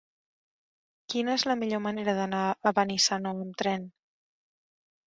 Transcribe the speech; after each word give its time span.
Quina 1.13 1.35
és 1.41 1.45
la 1.51 1.57
millor 1.65 1.83
manera 1.89 2.17
d'anar 2.21 2.41
a 2.71 2.73
Benissanó 2.81 3.39
amb 3.45 3.63
tren? 3.63 3.89